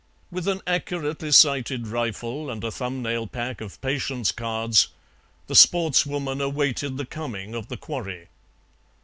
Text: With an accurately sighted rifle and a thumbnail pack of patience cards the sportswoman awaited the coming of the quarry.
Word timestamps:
With 0.31 0.47
an 0.47 0.61
accurately 0.65 1.31
sighted 1.31 1.85
rifle 1.85 2.49
and 2.49 2.63
a 2.63 2.71
thumbnail 2.71 3.27
pack 3.27 3.61
of 3.61 3.79
patience 3.81 4.31
cards 4.31 4.87
the 5.45 5.53
sportswoman 5.53 6.41
awaited 6.41 6.97
the 6.97 7.05
coming 7.05 7.53
of 7.53 7.67
the 7.67 7.77
quarry. 7.77 8.29